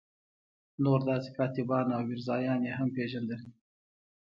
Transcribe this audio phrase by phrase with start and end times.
[0.83, 3.41] نور داسې کاتبان او میرزایان یې هم پېژندل.